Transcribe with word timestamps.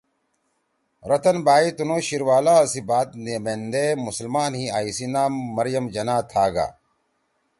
رتَن 1.09 1.37
بائی 1.45 1.69
تنُو 1.77 1.97
شیر 2.07 2.23
والا 2.27 2.55
سی 2.71 2.81
بات 2.89 3.09
نے 3.23 3.35
میندے 3.43 3.85
مسلمان 4.05 4.51
ہی 4.59 4.65
آں 4.75 4.81
ایِسی 4.85 5.07
نام 5.13 5.31
مریم 5.55 5.85
جناح 5.93 6.21
تھا 6.31 6.45
گا 6.53 6.67